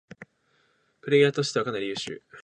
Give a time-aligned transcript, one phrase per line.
[1.01, 2.23] プレイヤーとしてはかなり優秀